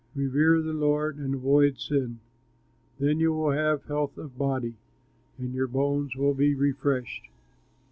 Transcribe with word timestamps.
Revere 0.15 0.63
the 0.63 0.73
Lord, 0.73 1.17
and 1.19 1.35
avoid 1.35 1.77
sin. 1.77 2.21
Then 2.97 3.19
you 3.19 3.33
will 3.33 3.51
have 3.51 3.83
health 3.85 4.17
of 4.17 4.35
body 4.35 4.73
And 5.37 5.53
your 5.53 5.67
bones 5.67 6.15
will 6.15 6.33
be 6.33 6.55
refreshed. 6.55 7.29